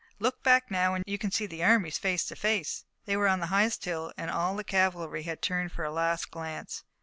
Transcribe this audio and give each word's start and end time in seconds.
Look 0.17 0.41
back 0.41 0.71
now, 0.71 0.95
and 0.95 1.03
you 1.05 1.19
can 1.19 1.29
see 1.29 1.45
the 1.45 1.63
armies 1.63 1.99
face 1.99 2.25
to 2.25 2.35
face." 2.35 2.85
They 3.05 3.15
were 3.15 3.27
on 3.27 3.39
the 3.39 3.45
highest 3.53 3.85
hill, 3.85 4.11
and 4.17 4.31
all 4.31 4.55
the 4.55 4.63
cavalry 4.63 5.21
had 5.21 5.43
turned 5.43 5.71
for 5.71 5.83
a 5.83 5.91
last 5.93 6.31
glance. 6.31 6.83